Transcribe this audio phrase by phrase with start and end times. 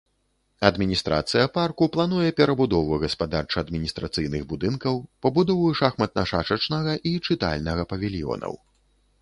[0.69, 4.95] Адміністрацыя парку плануе перабудову гаспадарча-адміністрацыйных будынкаў,
[5.27, 8.53] пабудову шахматна-шашачнага і чытальнага павільёнаў.